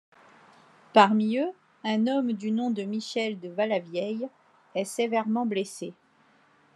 Parmi 0.95 1.37
eux, 1.37 1.51
un 1.83 2.07
homme 2.07 2.33
du 2.33 2.49
nom 2.49 2.71
de 2.71 2.81
Michel 2.81 3.39
de 3.39 3.49
Vallavieille 3.49 4.27
est 4.73 4.83
sévèrement 4.83 5.45
blessé. 5.45 5.93